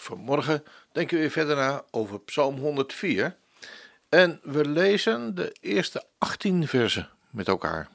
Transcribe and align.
Vanmorgen 0.00 0.64
denken 0.92 1.14
we 1.14 1.22
weer 1.22 1.30
verder 1.30 1.56
na 1.56 1.84
over 1.90 2.20
Psalm 2.20 2.58
104. 2.58 3.36
En 4.08 4.40
we 4.42 4.68
lezen 4.68 5.34
de 5.34 5.56
eerste 5.60 6.04
18 6.18 6.66
versen 6.68 7.08
met 7.30 7.48
elkaar. 7.48 7.88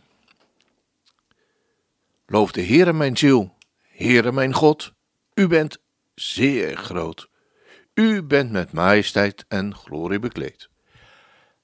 Loof 2.26 2.52
de 2.52 2.64
Heere 2.66 2.94
mijn 2.94 3.18
ziel, 3.18 3.56
Heere 3.82 4.32
mijn 4.32 4.54
God, 4.54 4.94
u 5.34 5.48
bent 5.48 5.78
zeer 6.16 6.78
groot. 6.78 7.30
U 7.94 8.24
bent 8.24 8.52
met 8.52 8.72
majesteit 8.72 9.46
en 9.48 9.76
glorie 9.76 10.20
bekleed. 10.20 10.70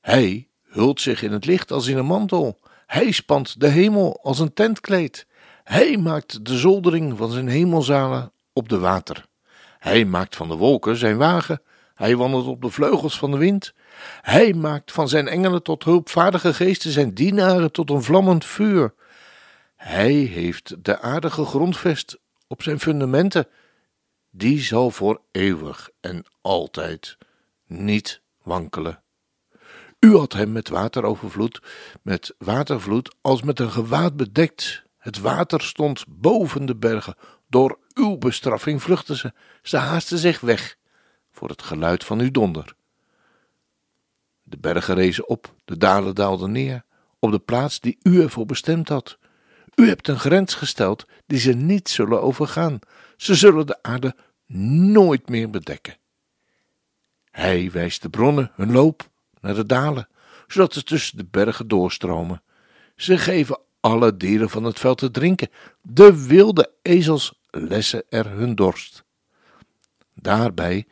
Hij 0.01 0.47
hult 0.63 1.01
zich 1.01 1.21
in 1.21 1.31
het 1.31 1.45
licht 1.45 1.71
als 1.71 1.87
in 1.87 1.97
een 1.97 2.05
mantel. 2.05 2.59
Hij 2.85 3.11
spant 3.11 3.59
de 3.59 3.67
hemel 3.67 4.19
als 4.23 4.39
een 4.39 4.53
tentkleed. 4.53 5.27
Hij 5.63 5.97
maakt 5.97 6.45
de 6.45 6.57
zoldering 6.57 7.17
van 7.17 7.31
zijn 7.31 7.47
hemelzalen 7.47 8.31
op 8.53 8.69
de 8.69 8.79
water. 8.79 9.27
Hij 9.79 10.05
maakt 10.05 10.35
van 10.35 10.47
de 10.47 10.55
wolken 10.55 10.95
zijn 10.95 11.17
wagen. 11.17 11.61
Hij 11.93 12.15
wandelt 12.15 12.47
op 12.47 12.61
de 12.61 12.69
vleugels 12.69 13.17
van 13.17 13.31
de 13.31 13.37
wind. 13.37 13.73
Hij 14.21 14.53
maakt 14.53 14.91
van 14.91 15.09
zijn 15.09 15.27
engelen 15.27 15.63
tot 15.63 15.83
hulpvaardige 15.83 16.53
geesten 16.53 16.91
zijn 16.91 17.13
dienaren 17.13 17.71
tot 17.71 17.89
een 17.89 18.03
vlammend 18.03 18.45
vuur. 18.45 18.93
Hij 19.75 20.13
heeft 20.13 20.83
de 20.83 20.99
aardige 20.99 21.45
grondvest 21.45 22.19
op 22.47 22.61
zijn 22.61 22.79
fundamenten. 22.79 23.47
Die 24.29 24.61
zal 24.61 24.91
voor 24.91 25.21
eeuwig 25.31 25.89
en 25.99 26.25
altijd 26.41 27.17
niet 27.65 28.21
wankelen. 28.43 29.01
U 29.99 30.15
had 30.15 30.33
hem 30.33 30.51
met 30.51 30.69
waterovervloed, 30.69 31.61
met 32.01 32.35
watervloed, 32.37 33.15
als 33.21 33.41
met 33.41 33.59
een 33.59 33.71
gewaad 33.71 34.15
bedekt. 34.15 34.83
Het 34.97 35.19
water 35.19 35.61
stond 35.61 36.05
boven 36.07 36.65
de 36.65 36.75
bergen. 36.75 37.15
Door 37.49 37.79
uw 37.93 38.17
bestraffing 38.17 38.81
vluchtten 38.81 39.15
ze. 39.15 39.33
Ze 39.61 39.77
haasten 39.77 40.17
zich 40.17 40.39
weg 40.39 40.77
voor 41.31 41.49
het 41.49 41.61
geluid 41.61 42.03
van 42.03 42.19
uw 42.19 42.31
donder. 42.31 42.75
De 44.43 44.57
bergen 44.57 44.95
rezen 44.95 45.29
op, 45.29 45.53
de 45.65 45.77
dalen 45.77 46.15
daalden 46.15 46.51
neer, 46.51 46.83
op 47.19 47.31
de 47.31 47.39
plaats 47.39 47.79
die 47.79 47.97
u 48.03 48.21
ervoor 48.21 48.45
bestemd 48.45 48.89
had. 48.89 49.17
U 49.75 49.87
hebt 49.87 50.07
een 50.07 50.19
grens 50.19 50.53
gesteld 50.53 51.05
die 51.25 51.39
ze 51.39 51.53
niet 51.53 51.89
zullen 51.89 52.21
overgaan. 52.21 52.79
Ze 53.17 53.35
zullen 53.35 53.67
de 53.67 53.83
aarde 53.83 54.15
nooit 54.91 55.29
meer 55.29 55.49
bedekken. 55.49 55.97
Hij 57.31 57.71
wijst 57.71 58.01
de 58.01 58.09
bronnen 58.09 58.51
hun 58.55 58.71
loop 58.71 59.09
naar 59.41 59.55
de 59.55 59.65
dalen, 59.65 60.07
zodat 60.47 60.73
ze 60.73 60.83
tussen 60.83 61.17
de 61.17 61.25
bergen 61.25 61.67
doorstromen. 61.67 62.41
Ze 62.95 63.17
geven 63.17 63.59
alle 63.79 64.17
dieren 64.17 64.49
van 64.49 64.63
het 64.63 64.79
veld 64.79 64.97
te 64.97 65.11
drinken. 65.11 65.49
De 65.81 66.27
wilde 66.27 66.71
ezels 66.81 67.38
lessen 67.49 68.03
er 68.09 68.29
hun 68.29 68.55
dorst. 68.55 69.03
Daarbij 70.13 70.87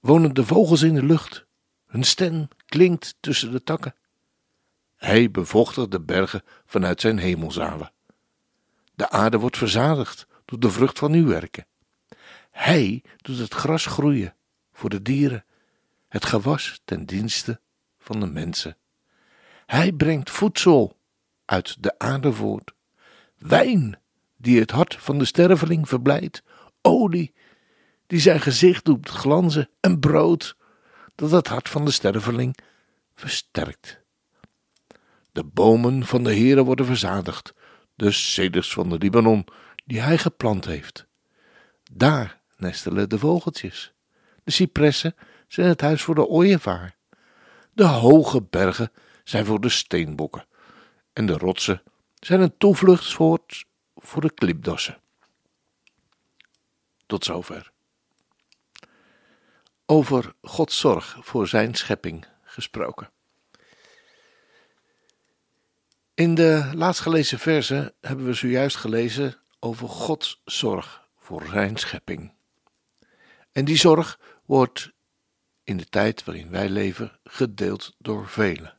wonen 0.00 0.34
de 0.34 0.44
vogels 0.44 0.82
in 0.82 0.94
de 0.94 1.04
lucht. 1.04 1.46
Hun 1.86 2.04
stem 2.04 2.48
klinkt 2.66 3.16
tussen 3.20 3.52
de 3.52 3.62
takken. 3.62 3.94
Hij 4.96 5.30
bevochtigt 5.30 5.90
de 5.90 6.00
bergen 6.00 6.42
vanuit 6.66 7.00
zijn 7.00 7.18
hemelzalen. 7.18 7.92
De 8.94 9.10
aarde 9.10 9.38
wordt 9.38 9.56
verzadigd 9.56 10.26
door 10.44 10.60
de 10.60 10.70
vrucht 10.70 10.98
van 10.98 11.12
uw 11.12 11.26
werken. 11.26 11.66
Hij 12.50 13.02
doet 13.16 13.38
het 13.38 13.54
gras 13.54 13.86
groeien 13.86 14.34
voor 14.72 14.90
de 14.90 15.02
dieren, 15.02 15.44
het 16.08 16.24
gewas 16.24 16.80
ten 16.84 17.06
dienste 17.06 17.60
van 17.98 18.20
de 18.20 18.26
mensen. 18.26 18.76
Hij 19.66 19.92
brengt 19.92 20.30
voedsel 20.30 20.96
uit 21.44 21.82
de 21.82 21.98
aarde 21.98 22.32
voort, 22.32 22.72
wijn 23.38 24.00
die 24.42 24.60
het 24.60 24.70
hart 24.70 24.96
van 24.96 25.18
de 25.18 25.24
sterveling 25.24 25.88
verblijdt, 25.88 26.42
olie 26.80 27.34
die 28.06 28.20
zijn 28.20 28.40
gezicht 28.40 28.84
doet 28.84 29.08
glanzen 29.08 29.68
en 29.80 29.98
brood 29.98 30.56
dat 31.14 31.30
het 31.30 31.48
hart 31.48 31.68
van 31.68 31.84
de 31.84 31.90
sterveling 31.90 32.56
versterkt. 33.14 34.00
De 35.32 35.44
bomen 35.44 36.06
van 36.06 36.24
de 36.24 36.34
Heere 36.34 36.64
worden 36.64 36.86
verzadigd, 36.86 37.54
de 37.94 38.10
ceders 38.10 38.72
van 38.72 38.88
de 38.88 38.98
Libanon 38.98 39.46
die 39.84 40.00
hij 40.00 40.18
geplant 40.18 40.64
heeft. 40.64 41.06
Daar 41.92 42.40
nestelen 42.56 43.08
de 43.08 43.18
vogeltjes. 43.18 43.92
De 44.44 44.50
cipressen 44.50 45.14
zijn 45.48 45.68
het 45.68 45.80
huis 45.80 46.02
voor 46.02 46.14
de 46.14 46.26
ooievaar. 46.26 46.96
De 47.72 47.84
hoge 47.84 48.42
bergen 48.42 48.92
zijn 49.24 49.44
voor 49.44 49.60
de 49.60 49.68
steenbokken. 49.68 50.46
En 51.12 51.26
de 51.26 51.32
rotsen 51.32 51.82
zijn 52.18 52.40
een 52.40 52.56
toevluchtsoord 52.58 53.64
voor 54.02 54.20
de 54.20 54.32
klipdossen. 54.34 55.00
Tot 57.06 57.24
zover. 57.24 57.72
Over 59.86 60.34
Gods 60.42 60.78
zorg 60.78 61.16
voor 61.20 61.48
zijn 61.48 61.74
schepping 61.74 62.26
gesproken. 62.42 63.10
In 66.14 66.34
de 66.34 66.70
laatst 66.74 67.00
gelezen 67.00 67.38
verse 67.38 67.94
hebben 68.00 68.26
we 68.26 68.32
zojuist 68.32 68.76
gelezen 68.76 69.36
over 69.58 69.88
Gods 69.88 70.40
zorg 70.44 71.08
voor 71.16 71.46
zijn 71.46 71.76
schepping. 71.76 72.32
En 73.52 73.64
die 73.64 73.76
zorg 73.76 74.20
wordt 74.44 74.92
in 75.64 75.76
de 75.76 75.88
tijd 75.88 76.24
waarin 76.24 76.50
wij 76.50 76.68
leven 76.68 77.18
gedeeld 77.24 77.94
door 77.98 78.28
velen. 78.28 78.78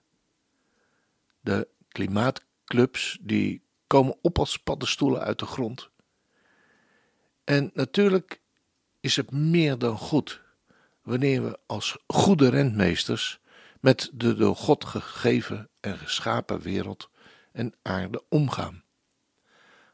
De 1.40 1.67
klimaatclubs 1.88 3.17
die 3.22 3.63
komen 3.88 4.16
op 4.22 4.40
als 4.40 4.58
paddenstoelen 4.58 5.22
uit 5.22 5.40
de 5.40 5.46
grond. 5.46 5.90
En 7.44 7.72
natuurlijk 7.74 8.42
is 9.00 9.16
het 9.16 9.32
meer 9.32 9.78
dan 9.78 9.98
goed 9.98 10.42
wanneer 11.02 11.44
we 11.44 11.60
als 11.66 11.98
goede 12.08 12.50
rentmeesters 12.50 13.40
met 13.80 14.10
de 14.14 14.36
door 14.36 14.56
God 14.56 14.86
gegeven 14.86 15.70
en 15.80 15.98
geschapen 15.98 16.60
wereld 16.60 17.10
en 17.52 17.74
aarde 17.82 18.24
omgaan. 18.30 18.84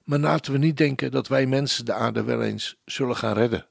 Maar 0.04 0.20
laten 0.20 0.52
we 0.52 0.58
niet 0.58 0.78
denken 0.78 1.12
dat 1.12 1.28
wij 1.28 1.46
mensen 1.46 1.86
de 1.86 1.94
aarde 1.94 2.24
wel 2.24 2.44
eens 2.44 2.76
zullen 2.86 3.16
gaan 3.16 3.34
redden. 3.34 3.68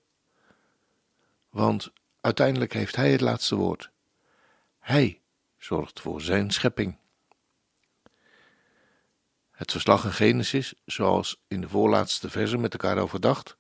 Want 1.51 1.93
uiteindelijk 2.21 2.73
heeft 2.73 2.97
Hij 2.97 3.13
het 3.13 3.21
laatste 3.21 3.57
woord. 3.57 3.91
Hij 4.79 5.21
zorgt 5.57 6.01
voor 6.01 6.21
zijn 6.21 6.51
schepping. 6.51 6.97
Het 9.59 9.73
verslag 9.73 10.05
in 10.05 10.13
Genesis, 10.13 10.75
zoals 10.85 11.41
in 11.49 11.61
de 11.61 11.69
voorlaatste 11.69 12.31
verse 12.31 12.59
met 12.59 12.73
elkaar 12.73 12.99
overdacht, 12.99 13.57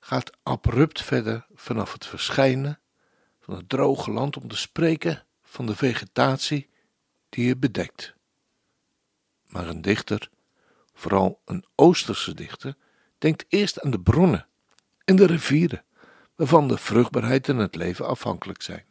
gaat 0.00 0.30
abrupt 0.42 1.02
verder 1.02 1.46
vanaf 1.54 1.92
het 1.92 2.06
verschijnen 2.06 2.80
van 3.40 3.56
het 3.56 3.68
droge 3.68 4.10
land 4.10 4.36
om 4.36 4.48
te 4.48 4.56
spreken 4.56 5.24
van 5.42 5.66
de 5.66 5.76
vegetatie 5.76 6.68
die 7.28 7.48
het 7.48 7.60
bedekt. 7.60 8.14
Maar 9.46 9.68
een 9.68 9.82
dichter, 9.82 10.30
vooral 10.94 11.40
een 11.44 11.64
Oosterse 11.74 12.34
dichter, 12.34 12.76
denkt 13.18 13.44
eerst 13.48 13.80
aan 13.80 13.90
de 13.90 14.00
bronnen 14.00 14.46
en 15.04 15.16
de 15.16 15.26
rivieren, 15.26 15.84
waarvan 16.34 16.68
de 16.68 16.78
vruchtbaarheid 16.78 17.48
en 17.48 17.56
het 17.56 17.74
leven 17.74 18.06
afhankelijk 18.06 18.62
zijn. 18.62 18.84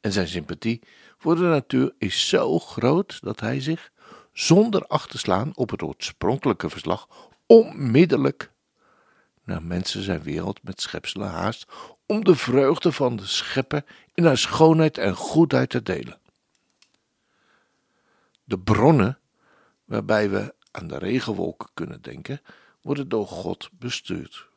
En 0.00 0.12
zijn 0.12 0.28
sympathie 0.28 0.82
voor 1.24 1.36
de 1.36 1.42
natuur 1.42 1.94
is 1.98 2.28
zo 2.28 2.58
groot 2.58 3.20
dat 3.20 3.40
hij 3.40 3.60
zich, 3.60 3.90
zonder 4.32 4.86
acht 4.86 5.10
te 5.10 5.18
slaan 5.18 5.56
op 5.56 5.70
het 5.70 5.82
oorspronkelijke 5.82 6.70
verslag, 6.70 7.08
onmiddellijk 7.46 8.52
naar 9.44 9.62
mensen 9.62 10.02
zijn 10.02 10.22
wereld 10.22 10.62
met 10.62 10.80
schepselen 10.80 11.28
haast 11.28 11.66
om 12.06 12.24
de 12.24 12.36
vreugde 12.36 12.92
van 12.92 13.16
de 13.16 13.26
schepper 13.26 13.84
in 14.14 14.24
haar 14.24 14.38
schoonheid 14.38 14.98
en 14.98 15.14
goedheid 15.14 15.70
te 15.70 15.82
delen. 15.82 16.20
De 18.44 18.58
bronnen, 18.58 19.18
waarbij 19.84 20.30
we 20.30 20.54
aan 20.70 20.86
de 20.86 20.98
regenwolken 20.98 21.68
kunnen 21.74 22.02
denken, 22.02 22.40
worden 22.82 23.08
door 23.08 23.26
God 23.26 23.70
bestuurd. 23.72 24.48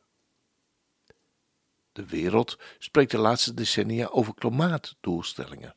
De 1.91 2.05
wereld 2.05 2.57
spreekt 2.79 3.11
de 3.11 3.17
laatste 3.17 3.53
decennia 3.53 4.07
over 4.07 4.33
klimaatdoelstellingen. 4.33 5.75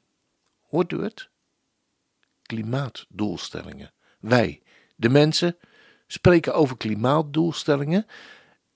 Hoort 0.71 0.93
u 0.93 1.03
het? 1.03 1.31
Klimaatdoelstellingen. 2.43 3.93
Wij, 4.21 4.63
de 4.97 5.09
mensen, 5.09 5.57
spreken 6.07 6.55
over 6.55 6.77
klimaatdoelstellingen 6.77 8.07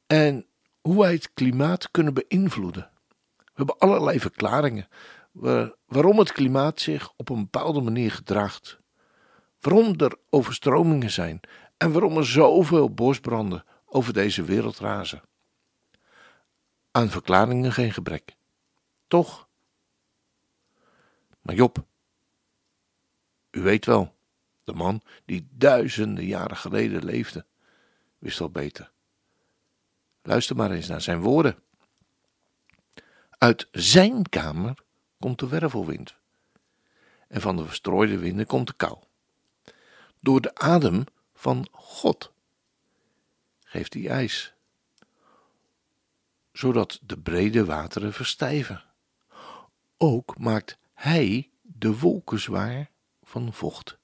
en 0.06 0.46
hoe 0.80 0.98
wij 0.98 1.12
het 1.12 1.32
klimaat 1.32 1.90
kunnen 1.90 2.14
beïnvloeden. 2.14 2.90
We 3.36 3.52
hebben 3.54 3.78
allerlei 3.78 4.20
verklaringen 4.20 4.88
waarom 5.86 6.18
het 6.18 6.32
klimaat 6.32 6.80
zich 6.80 7.12
op 7.16 7.28
een 7.28 7.40
bepaalde 7.40 7.80
manier 7.80 8.10
gedraagt. 8.10 8.78
Waarom 9.60 9.94
er 10.00 10.16
overstromingen 10.30 11.10
zijn 11.10 11.40
en 11.76 11.92
waarom 11.92 12.16
er 12.16 12.26
zoveel 12.26 12.94
bosbranden 12.94 13.64
over 13.86 14.12
deze 14.12 14.42
wereld 14.42 14.78
razen. 14.78 15.22
Aan 16.90 17.08
verklaringen 17.08 17.72
geen 17.72 17.92
gebrek. 17.92 18.36
Toch? 19.08 19.48
Maar 21.44 21.54
Job, 21.54 21.84
u 23.50 23.60
weet 23.60 23.86
wel, 23.86 24.14
de 24.64 24.72
man 24.72 25.02
die 25.24 25.48
duizenden 25.50 26.24
jaren 26.24 26.56
geleden 26.56 27.04
leefde, 27.04 27.44
wist 28.18 28.40
al 28.40 28.50
beter. 28.50 28.92
Luister 30.22 30.56
maar 30.56 30.70
eens 30.70 30.88
naar 30.88 31.00
zijn 31.00 31.20
woorden. 31.20 31.58
Uit 33.38 33.68
zijn 33.70 34.28
kamer 34.28 34.74
komt 35.18 35.38
de 35.38 35.48
wervelwind. 35.48 36.16
En 37.28 37.40
van 37.40 37.56
de 37.56 37.64
verstrooide 37.64 38.18
winden 38.18 38.46
komt 38.46 38.66
de 38.66 38.74
kou. 38.74 38.98
Door 40.20 40.40
de 40.40 40.54
adem 40.54 41.04
van 41.34 41.68
God 41.70 42.32
geeft 43.64 43.94
hij 43.94 44.08
ijs, 44.08 44.54
zodat 46.52 47.00
de 47.02 47.18
brede 47.18 47.64
wateren 47.64 48.12
verstijven. 48.12 48.84
Ook 49.96 50.38
maakt 50.38 50.78
hij 51.04 51.50
de 51.62 51.98
wolken 51.98 52.40
zwaar 52.40 52.90
van 53.22 53.52
vocht. 53.52 53.98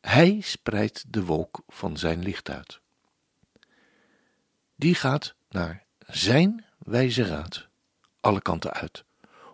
Hij 0.00 0.40
spreidt 0.40 1.12
de 1.12 1.24
wolk 1.24 1.62
van 1.68 1.96
zijn 1.96 2.22
licht 2.22 2.50
uit. 2.50 2.80
Die 4.74 4.94
gaat 4.94 5.34
naar 5.48 5.84
zijn 6.06 6.64
wijze 6.78 7.24
raad 7.24 7.68
alle 8.20 8.40
kanten 8.40 8.72
uit, 8.72 9.04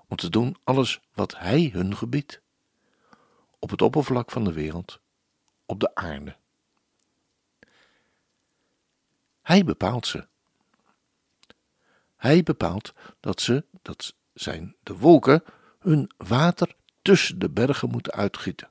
om 0.08 0.16
te 0.16 0.28
doen 0.28 0.56
alles 0.64 1.00
wat 1.14 1.38
hij 1.38 1.70
hun 1.72 1.96
gebiedt. 1.96 2.40
Op 3.58 3.70
het 3.70 3.82
oppervlak 3.82 4.30
van 4.30 4.44
de 4.44 4.52
wereld, 4.52 5.00
op 5.66 5.80
de 5.80 5.94
aarde. 5.94 6.36
Hij 9.42 9.64
bepaalt 9.64 10.06
ze. 10.06 10.26
Hij 12.16 12.42
bepaalt 12.42 12.94
dat 13.20 13.40
ze, 13.40 13.64
dat 13.82 14.14
zijn 14.32 14.76
de 14.82 14.96
wolken, 14.96 15.42
hun 15.78 16.10
water 16.16 16.76
tussen 17.02 17.38
de 17.38 17.50
bergen 17.50 17.90
moeten 17.90 18.12
uitgieten, 18.12 18.70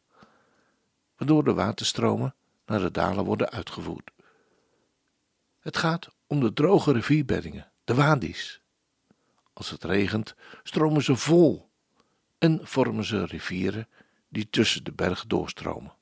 waardoor 1.17 1.43
de 1.43 1.53
waterstromen 1.53 2.35
naar 2.65 2.79
de 2.79 2.91
dalen 2.91 3.25
worden 3.25 3.49
uitgevoerd. 3.49 4.11
Het 5.59 5.77
gaat 5.77 6.09
om 6.27 6.39
de 6.39 6.53
droge 6.53 6.91
rivierbeddingen, 6.91 7.71
de 7.83 7.93
wadis. 7.93 8.61
Als 9.53 9.69
het 9.69 9.83
regent, 9.83 10.35
stromen 10.63 11.03
ze 11.03 11.15
vol 11.15 11.69
en 12.37 12.59
vormen 12.63 13.03
ze 13.03 13.25
rivieren 13.25 13.87
die 14.29 14.49
tussen 14.49 14.83
de 14.83 14.91
bergen 14.91 15.27
doorstromen. 15.27 15.93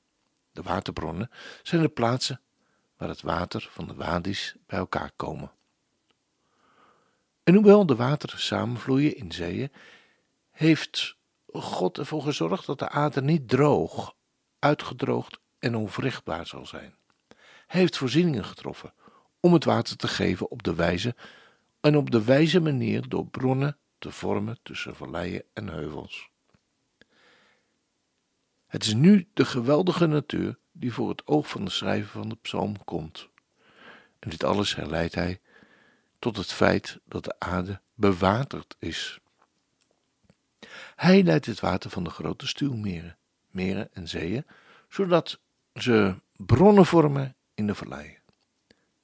De 0.52 0.62
waterbronnen 0.62 1.30
zijn 1.62 1.82
de 1.82 1.88
plaatsen 1.88 2.40
waar 2.96 3.08
het 3.08 3.22
water 3.22 3.68
van 3.70 3.86
de 3.86 3.94
wadis 3.94 4.54
bij 4.66 4.78
elkaar 4.78 5.10
komen. 5.16 5.50
En 7.42 7.54
hoewel 7.54 7.86
de 7.86 7.96
wateren 7.96 8.40
samenvloeien 8.40 9.16
in 9.16 9.32
zeeën, 9.32 9.72
heeft 10.56 11.16
God 11.46 11.98
ervoor 11.98 12.22
gezorgd 12.22 12.66
dat 12.66 12.78
de 12.78 12.88
aarde 12.88 13.22
niet 13.22 13.48
droog, 13.48 14.14
uitgedroogd 14.58 15.38
en 15.58 15.74
onvruchtbaar 15.74 16.46
zal 16.46 16.66
zijn. 16.66 16.94
Hij 17.66 17.80
heeft 17.80 17.96
voorzieningen 17.96 18.44
getroffen 18.44 18.92
om 19.40 19.52
het 19.52 19.64
water 19.64 19.96
te 19.96 20.08
geven 20.08 20.50
op 20.50 20.62
de 20.62 20.74
wijze 20.74 21.14
en 21.80 21.96
op 21.96 22.10
de 22.10 22.24
wijze 22.24 22.60
manier 22.60 23.08
door 23.08 23.26
bronnen 23.26 23.78
te 23.98 24.10
vormen 24.10 24.58
tussen 24.62 24.96
valleien 24.96 25.44
en 25.52 25.68
heuvels. 25.68 26.28
Het 28.66 28.84
is 28.84 28.94
nu 28.94 29.28
de 29.34 29.44
geweldige 29.44 30.06
natuur 30.06 30.58
die 30.72 30.92
voor 30.92 31.08
het 31.08 31.26
oog 31.26 31.48
van 31.48 31.64
de 31.64 31.70
schrijver 31.70 32.10
van 32.10 32.28
de 32.28 32.38
psalm 32.42 32.84
komt. 32.84 33.28
En 34.18 34.30
dit 34.30 34.44
alles 34.44 34.76
herleidt 34.76 35.14
hij 35.14 35.40
tot 36.18 36.36
het 36.36 36.52
feit 36.52 36.98
dat 37.04 37.24
de 37.24 37.34
aarde 37.38 37.80
bewaterd 37.94 38.76
is. 38.78 39.20
Hij 40.96 41.22
leidt 41.22 41.46
het 41.46 41.60
water 41.60 41.90
van 41.90 42.04
de 42.04 42.10
grote 42.10 42.46
stuwmeren, 42.46 43.16
meren 43.50 43.88
en 43.92 44.08
zeeën, 44.08 44.46
zodat 44.88 45.40
ze 45.74 46.14
bronnen 46.36 46.86
vormen 46.86 47.36
in 47.54 47.66
de 47.66 47.74
valleien. 47.74 48.18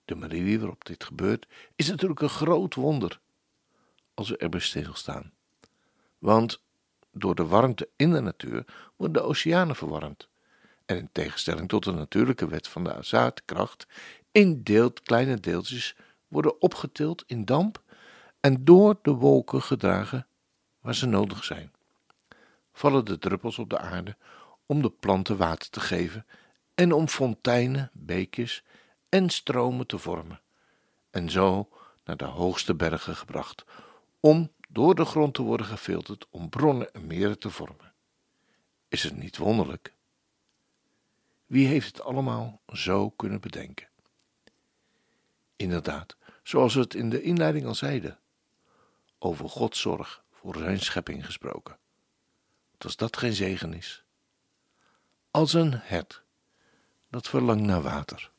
De 0.04 0.14
manier 0.14 0.58
waarop 0.58 0.84
dit 0.84 1.04
gebeurt 1.04 1.46
is 1.76 1.88
natuurlijk 1.88 2.20
een 2.20 2.28
groot 2.28 2.74
wonder 2.74 3.20
als 4.14 4.28
we 4.28 4.36
erbij 4.36 4.60
stilstaan. 4.60 5.32
Want 6.18 6.62
door 7.10 7.34
de 7.34 7.46
warmte 7.46 7.88
in 7.96 8.12
de 8.12 8.20
natuur 8.20 8.64
worden 8.96 9.22
de 9.22 9.28
oceanen 9.28 9.76
verwarmd. 9.76 10.28
En 10.86 10.96
in 10.96 11.08
tegenstelling 11.12 11.68
tot 11.68 11.84
de 11.84 11.92
natuurlijke 11.92 12.48
wet 12.48 12.68
van 12.68 12.84
de 12.84 12.96
zaadkracht, 13.00 13.86
in 14.30 14.62
deelt, 14.62 15.02
kleine 15.02 15.40
deeltjes 15.40 15.96
worden 16.28 16.60
opgetild 16.60 17.24
in 17.26 17.44
damp 17.44 17.82
en 18.40 18.64
door 18.64 18.98
de 19.02 19.12
wolken 19.12 19.62
gedragen 19.62 20.26
waar 20.80 20.94
ze 20.94 21.06
nodig 21.06 21.44
zijn. 21.44 21.72
Vallen 22.72 23.04
de 23.04 23.18
druppels 23.18 23.58
op 23.58 23.70
de 23.70 23.78
aarde 23.78 24.16
om 24.66 24.82
de 24.82 24.90
planten 24.90 25.36
water 25.36 25.70
te 25.70 25.80
geven 25.80 26.26
en 26.74 26.92
om 26.92 27.08
fonteinen, 27.08 27.90
beekjes 27.92 28.64
en 29.08 29.30
stromen 29.30 29.86
te 29.86 29.98
vormen, 29.98 30.40
en 31.10 31.30
zo 31.30 31.68
naar 32.04 32.16
de 32.16 32.24
hoogste 32.24 32.74
bergen 32.74 33.16
gebracht, 33.16 33.64
om 34.20 34.52
door 34.68 34.94
de 34.94 35.04
grond 35.04 35.34
te 35.34 35.42
worden 35.42 35.66
gefilterd 35.66 36.26
om 36.30 36.48
bronnen 36.48 36.92
en 36.92 37.06
meren 37.06 37.38
te 37.38 37.50
vormen. 37.50 37.92
Is 38.88 39.02
het 39.02 39.16
niet 39.16 39.36
wonderlijk? 39.36 39.94
Wie 41.46 41.66
heeft 41.66 41.86
het 41.86 42.00
allemaal 42.00 42.60
zo 42.72 43.10
kunnen 43.10 43.40
bedenken? 43.40 43.88
Inderdaad, 45.56 46.16
zoals 46.42 46.74
we 46.74 46.80
het 46.80 46.94
in 46.94 47.10
de 47.10 47.22
inleiding 47.22 47.66
al 47.66 47.74
zeiden, 47.74 48.18
over 49.18 49.48
Gods 49.48 49.80
zorg 49.80 50.24
voor 50.30 50.56
zijn 50.56 50.80
schepping 50.80 51.24
gesproken. 51.24 51.78
Als 52.84 52.96
dat 52.96 53.16
geen 53.16 53.32
zegen 53.32 53.74
is. 53.74 54.04
Als 55.30 55.52
een 55.52 55.72
hert 55.74 56.22
dat 57.10 57.28
verlangt 57.28 57.64
naar 57.64 57.82
water. 57.82 58.31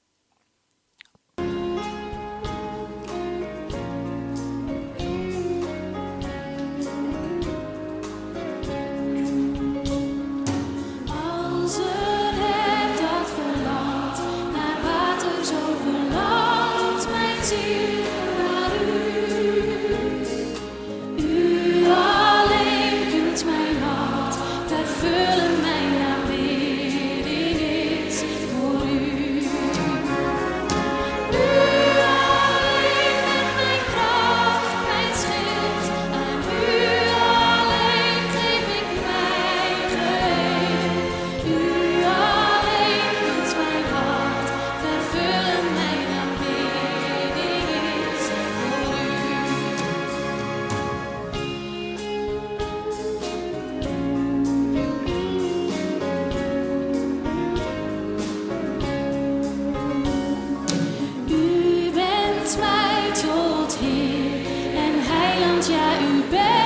better. 66.34 66.63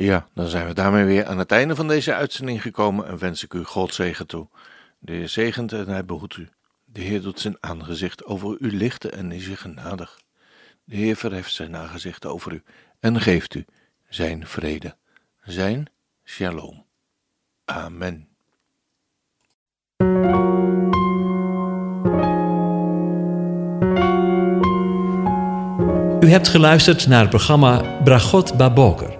Ja, 0.00 0.26
dan 0.34 0.46
zijn 0.46 0.66
we 0.66 0.74
daarmee 0.74 1.04
weer 1.04 1.26
aan 1.26 1.38
het 1.38 1.52
einde 1.52 1.74
van 1.74 1.88
deze 1.88 2.14
uitzending 2.14 2.62
gekomen 2.62 3.06
en 3.06 3.18
wens 3.18 3.44
ik 3.44 3.54
u 3.54 3.64
God 3.64 3.94
zegen 3.94 4.26
toe. 4.26 4.48
De 4.98 5.12
Heer 5.12 5.28
zegent 5.28 5.72
en 5.72 5.88
hij 5.88 6.04
behoedt 6.04 6.36
u. 6.36 6.48
De 6.84 7.00
Heer 7.00 7.22
doet 7.22 7.40
zijn 7.40 7.56
aangezicht 7.60 8.24
over 8.24 8.56
u 8.60 8.76
lichten 8.76 9.12
en 9.12 9.32
is 9.32 9.46
u 9.46 9.56
genadig. 9.56 10.20
De 10.84 10.96
Heer 10.96 11.16
verheft 11.16 11.52
zijn 11.52 11.76
aangezicht 11.76 12.26
over 12.26 12.52
u 12.52 12.62
en 13.00 13.20
geeft 13.20 13.54
u 13.54 13.64
zijn 14.08 14.46
vrede, 14.46 14.96
zijn 15.42 15.86
shalom. 16.24 16.84
Amen. 17.64 18.28
U 26.20 26.30
hebt 26.30 26.48
geluisterd 26.48 27.06
naar 27.06 27.20
het 27.20 27.30
programma 27.30 28.00
Bragot 28.04 28.56
Baboker. 28.56 29.19